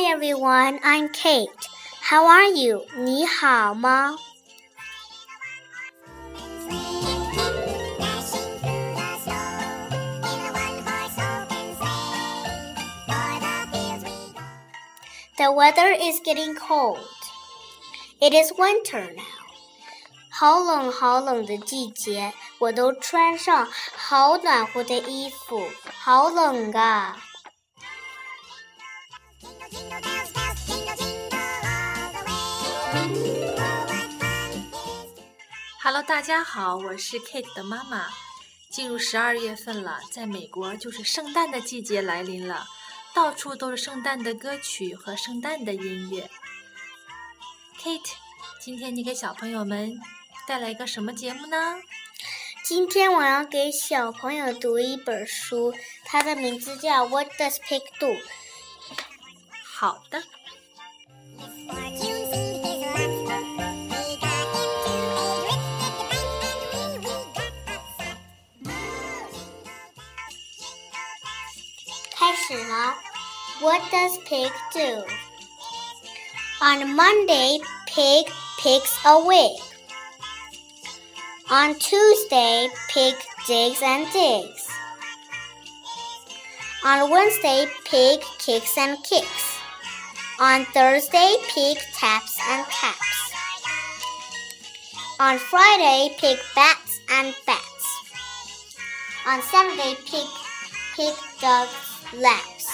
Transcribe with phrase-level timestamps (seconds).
[0.00, 1.50] Hi everyone, I'm Kate.
[2.00, 2.86] How are you?
[2.96, 4.16] 你好吗？
[15.36, 16.96] The weather is getting cold.
[18.18, 19.22] It is winter now.
[20.30, 27.18] 好冷好冷的季节，我都穿上好暖和的衣服，好冷啊
[35.83, 38.07] ！Hello，大家好，我是 Kate 的妈妈。
[38.69, 42.65] 进入十二月份了，在美国就是圣诞的季节来临了。
[43.13, 46.29] 到处都是圣诞的歌曲和圣诞的音乐。
[47.77, 48.13] Kate，
[48.61, 49.99] 今天你给小朋友们
[50.47, 51.75] 带来一个什么节目呢？
[52.63, 55.73] 今天我要给小朋友读一本书，
[56.05, 58.07] 它的名字叫《What Does Pig Do》。
[59.80, 60.22] 好的。
[72.10, 72.94] 开始了。
[73.60, 75.04] What does pig do?
[76.60, 78.26] On Monday, pig
[78.58, 79.60] picks a wig.
[81.50, 83.14] On Tuesday, pig
[83.46, 84.66] digs and digs.
[86.84, 89.49] On Wednesday, pig kicks and kicks.
[90.39, 93.33] On Thursday, pig taps and taps.
[95.19, 97.85] On Friday, pig bats and bats.
[99.27, 100.27] On Saturday, pig
[100.95, 101.69] pig does
[102.13, 102.69] laps.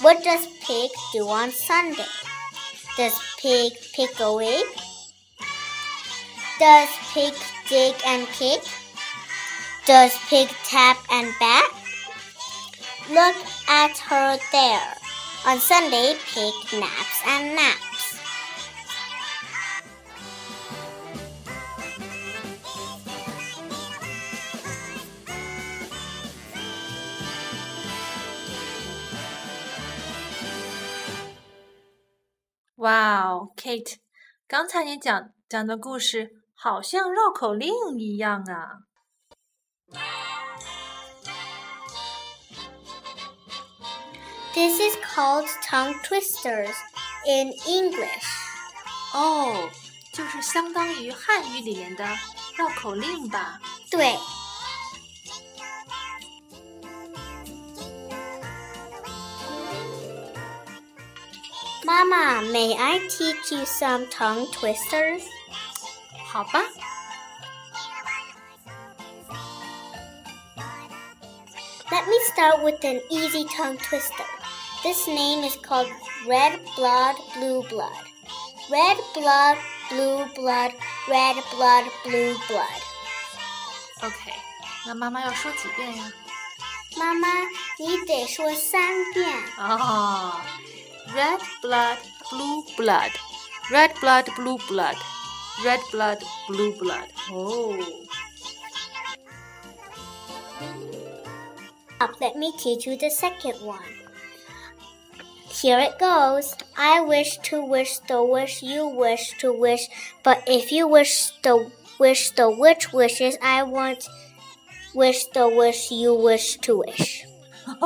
[0.00, 2.10] What does pig do on Sunday?
[2.96, 4.66] Does pig pick a wig?
[6.58, 7.34] Does pig
[7.68, 8.62] dig and kick?
[9.86, 11.70] Does pig tap and bat?
[13.10, 13.36] Look
[13.68, 15.09] at her there.
[15.47, 17.85] On Sunday, pig naps and naps.
[32.77, 33.95] 哇哦，Kate，
[34.47, 38.81] 刚才你讲讲的故事好像绕口令一样啊。
[44.53, 46.73] This is called tongue twisters
[47.25, 48.25] in English.
[49.13, 49.69] 哦，
[50.13, 52.05] 就是相当于汉语里面的
[52.55, 53.59] 绕口令吧？
[53.89, 54.17] 对。
[61.83, 65.21] Mama, may I teach you some tongue twisters?
[66.27, 66.63] 好吧。
[71.91, 74.25] Let me start with an easy tongue twister.
[74.83, 75.89] This name is called
[76.27, 78.05] red blood, blue blood.
[78.69, 79.57] Red blood,
[79.89, 80.71] blue blood,
[81.07, 82.81] red blood, blue blood.
[84.01, 84.33] OK，
[84.85, 86.11] 那妈妈要说几遍呀？
[86.97, 87.27] 妈妈，
[87.79, 88.81] 你得说三
[89.13, 89.27] 遍。
[89.57, 90.39] 哦。
[91.13, 91.97] Red blood,
[92.29, 93.11] blue blood.
[93.69, 94.97] Red blood, blue blood.
[95.63, 97.09] Red blood, blue blood.
[97.31, 97.75] Oh.
[102.19, 103.79] Let me teach you the second one.
[105.62, 106.56] Here it goes.
[106.76, 109.88] I wish to wish the wish you wish to wish,
[110.22, 114.08] but if you wish the wish the witch wishes I want,
[114.94, 117.26] wish the wish you wish to wish.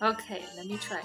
[0.00, 1.02] Okay, let me try.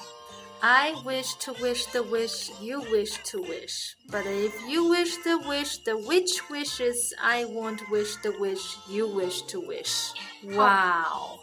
[0.61, 3.95] I wish to wish the wish you wish to wish.
[4.11, 9.07] But if you wish the wish the witch wishes, I won't wish the wish you
[9.07, 10.11] wish to wish.
[10.45, 10.57] Oh.
[10.57, 11.39] Wow.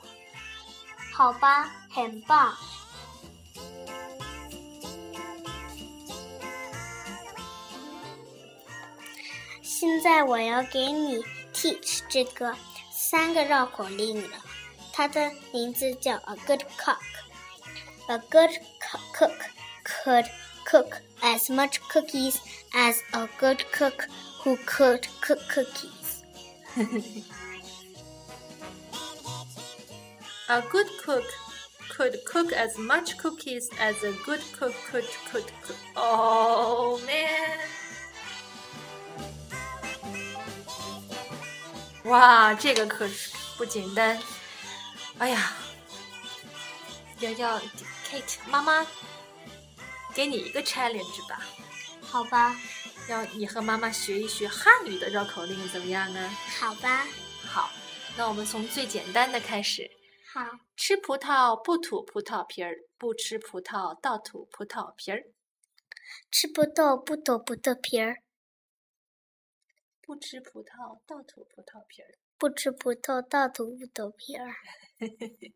[1.19, 2.55] 好吧，很棒。
[9.61, 11.23] 现在我要给你
[11.53, 12.55] teach 这个
[12.91, 14.37] 三个绕口令了，
[14.91, 18.51] 它的名字叫 A Good Cock。a good
[19.13, 19.33] cook
[19.83, 20.25] could
[20.65, 22.39] cook as much cookies
[22.73, 24.07] as a good cook
[24.43, 26.23] who could cook cookies.
[30.50, 31.22] a good cook
[31.88, 35.76] could cook as much cookies as a good cook could could cook.
[35.94, 37.60] Oh man!
[42.02, 44.20] 哇，这个可是不简单！
[45.18, 45.52] 哎呀，
[47.20, 47.60] 要要
[48.10, 48.84] Kate，妈妈
[50.12, 51.46] 给你一个 challenge 吧。
[52.02, 52.56] 好吧。
[53.08, 56.36] 要你和妈妈学一学汉语的绕口令，怎么样呢？
[56.58, 57.06] 好吧。
[57.46, 57.70] 好，
[58.16, 59.88] 那我们从最简单的开始。
[60.32, 60.44] 好。
[60.76, 65.24] 吃吃葡萄不吐葡萄皮儿，不吃葡萄倒吐葡萄皮儿。
[66.30, 68.22] 吃葡萄不吐葡萄皮儿，
[70.00, 72.14] 不吃葡萄倒吐葡萄皮儿。
[72.38, 74.54] 不吃葡萄倒吐葡萄皮儿。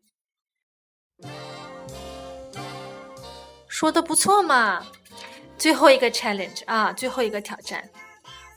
[3.67, 4.85] 说的不错嘛！
[5.57, 7.89] 最后一个 challenge 啊，最后一个挑战：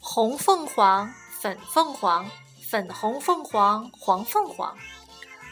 [0.01, 2.31] 红凤凰，粉凤凰，
[2.71, 4.77] 粉红凤凰，黄凤凰。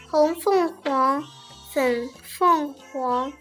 [0.08, 1.23] 红凤凰，
[1.73, 3.32] 粉凤凰，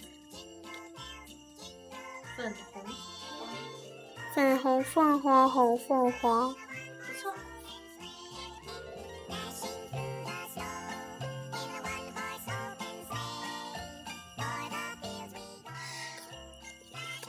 [2.35, 2.83] 粉红，
[4.33, 6.53] 粉红凤凰，红凤凰。
[6.53, 7.33] 不错。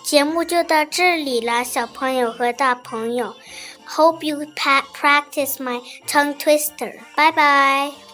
[0.03, 3.37] 节目就到这里了，小朋友和大朋友。
[3.87, 6.99] Hope you practice my tongue twister.
[7.15, 8.06] Bye bye.